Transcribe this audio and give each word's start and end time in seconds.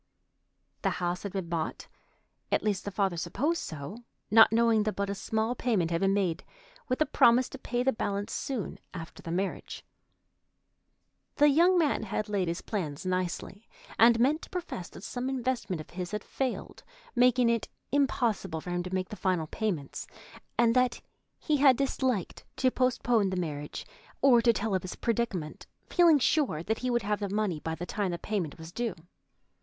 The 0.81 0.89
house 0.97 1.21
had 1.21 1.31
been 1.33 1.47
bought—at 1.47 2.63
least, 2.63 2.85
the 2.85 2.89
father 2.89 3.17
supposed 3.17 3.61
so—not 3.61 4.51
knowing 4.51 4.81
that 4.81 4.95
but 4.95 5.11
a 5.11 5.13
small 5.13 5.53
payment 5.53 5.91
had 5.91 6.01
been 6.01 6.15
made, 6.15 6.43
with 6.87 6.99
a 7.01 7.05
promise 7.05 7.47
to 7.49 7.59
pay 7.59 7.83
the 7.83 7.93
balance 7.93 8.33
soon 8.33 8.79
after 8.95 9.21
the 9.21 9.29
marriage. 9.29 9.85
The 11.35 11.49
young 11.49 11.77
man 11.77 12.01
had 12.01 12.29
laid 12.29 12.47
his 12.47 12.63
plans 12.63 13.05
nicely, 13.05 13.69
and 13.99 14.19
meant 14.19 14.41
to 14.41 14.49
profess 14.49 14.89
that 14.89 15.03
some 15.03 15.29
investment 15.29 15.79
of 15.79 15.91
his 15.91 16.09
had 16.09 16.23
failed, 16.23 16.81
making 17.13 17.47
it 17.47 17.67
impossible 17.91 18.59
for 18.59 18.71
him 18.71 18.81
to 18.81 18.93
make 18.95 19.09
the 19.09 19.15
final 19.15 19.45
payments, 19.45 20.07
and 20.57 20.75
that 20.75 20.99
he 21.37 21.57
had 21.57 21.77
disliked 21.77 22.43
to 22.55 22.71
postpone 22.71 23.29
the 23.29 23.37
marriage 23.37 23.85
or 24.19 24.41
to 24.41 24.51
tell 24.51 24.73
of 24.73 24.81
his 24.81 24.95
predicament, 24.95 25.67
feeling 25.91 26.17
sure 26.17 26.63
that 26.63 26.79
he 26.79 26.89
would 26.89 27.03
have 27.03 27.19
the 27.19 27.29
money 27.29 27.59
by 27.59 27.75
the 27.75 27.85
time 27.85 28.09
the 28.09 28.17
payment 28.17 28.57
was 28.57 28.71
due. 28.71 28.95